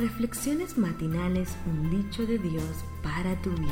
[0.00, 2.64] Reflexiones matinales, un dicho de Dios
[3.02, 3.68] para tu vida.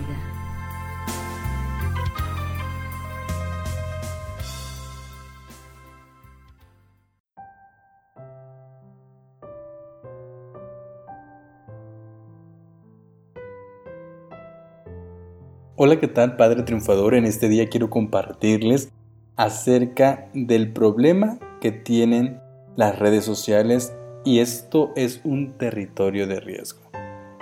[15.76, 17.14] Hola, ¿qué tal Padre Triunfador?
[17.14, 18.92] En este día quiero compartirles
[19.36, 22.38] acerca del problema que tienen
[22.76, 23.94] las redes sociales
[24.28, 26.82] y esto es un territorio de riesgo.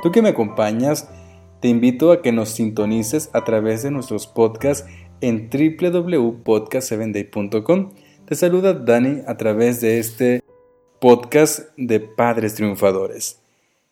[0.05, 1.09] Tú que me acompañas,
[1.61, 4.89] te invito a que nos sintonices a través de nuestros podcasts
[5.21, 7.91] en www.podcast7day.com.
[8.25, 10.45] Te saluda Dani a través de este
[11.01, 13.41] podcast de Padres Triunfadores.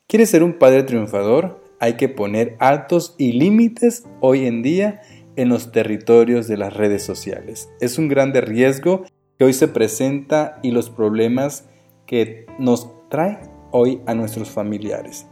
[0.06, 1.64] ¿Quieres ser un padre triunfador?
[1.80, 5.02] Hay que poner altos y límites hoy en día
[5.34, 7.68] en los territorios de las redes sociales.
[7.80, 9.04] Es un grande riesgo
[9.36, 11.64] que hoy se presenta y los problemas
[12.06, 13.40] que nos trae
[13.70, 15.26] hoy a nuestros familiares.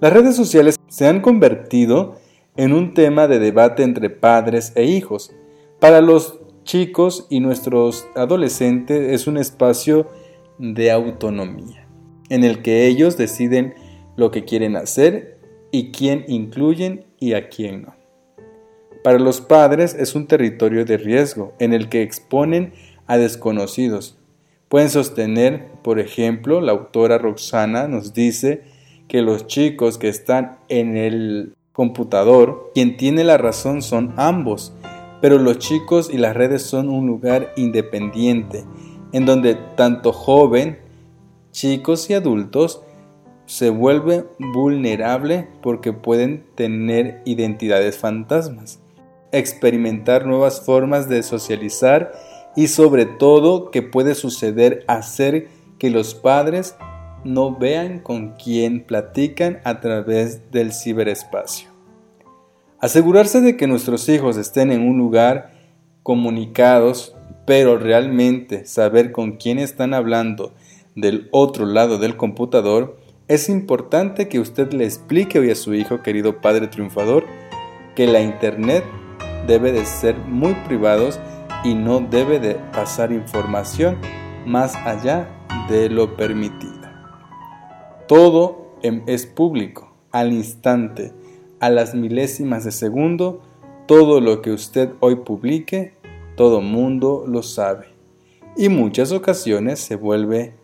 [0.00, 2.16] Las redes sociales se han convertido
[2.56, 5.32] en un tema de debate entre padres e hijos.
[5.80, 10.08] Para los chicos y nuestros adolescentes es un espacio
[10.58, 11.86] de autonomía,
[12.28, 13.74] en el que ellos deciden
[14.16, 15.38] lo que quieren hacer
[15.70, 17.94] y quién incluyen y a quién no.
[19.02, 22.72] Para los padres es un territorio de riesgo, en el que exponen
[23.06, 24.18] a desconocidos,
[24.68, 28.62] Pueden sostener, por ejemplo, la autora Roxana nos dice
[29.08, 34.72] que los chicos que están en el computador, quien tiene la razón son ambos,
[35.20, 38.64] pero los chicos y las redes son un lugar independiente,
[39.12, 40.78] en donde tanto joven,
[41.50, 42.82] chicos y adultos
[43.46, 48.80] se vuelven vulnerable porque pueden tener identidades fantasmas,
[49.32, 52.12] experimentar nuevas formas de socializar
[52.56, 56.76] y sobre todo que puede suceder hacer que los padres
[57.24, 61.70] no vean con quién platican a través del ciberespacio.
[62.78, 65.52] Asegurarse de que nuestros hijos estén en un lugar
[66.02, 70.52] comunicados, pero realmente saber con quién están hablando
[70.94, 76.02] del otro lado del computador, es importante que usted le explique hoy a su hijo,
[76.02, 77.24] querido padre triunfador,
[77.96, 78.84] que la Internet
[79.46, 81.18] debe de ser muy privados
[81.64, 83.96] y no debe de pasar información
[84.46, 85.28] más allá
[85.68, 86.74] de lo permitido.
[88.06, 91.12] Todo em, es público, al instante,
[91.58, 93.40] a las milésimas de segundo,
[93.86, 95.94] todo lo que usted hoy publique,
[96.36, 97.86] todo mundo lo sabe.
[98.56, 100.54] Y muchas ocasiones se vuelve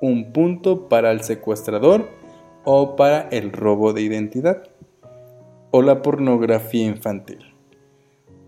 [0.00, 2.08] un punto para el secuestrador
[2.64, 4.64] o para el robo de identidad
[5.70, 7.54] o la pornografía infantil.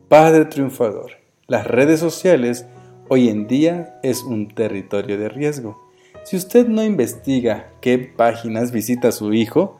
[0.08, 2.66] Padre triunfador, las redes sociales
[3.08, 5.80] hoy en día es un territorio de riesgo.
[6.24, 9.78] Si usted no investiga qué páginas visita su hijo,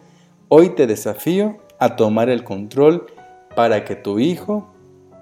[0.49, 3.06] hoy te desafío a tomar el control
[3.55, 4.69] para que tu hijo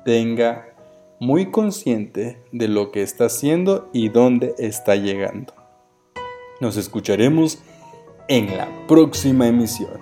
[0.04, 0.74] tenga
[1.20, 5.52] muy consciente de lo que está haciendo y dónde está llegando.
[6.60, 7.58] Nos escucharemos
[8.28, 9.99] en la próxima emisión.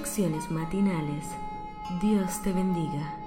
[0.00, 1.26] Reflexiones matinales.
[2.00, 3.19] Dios te bendiga.